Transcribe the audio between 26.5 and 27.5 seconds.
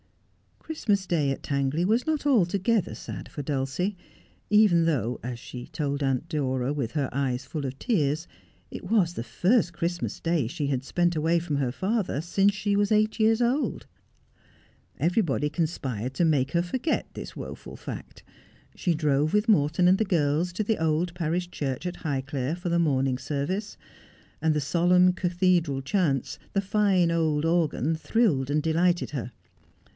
the fine old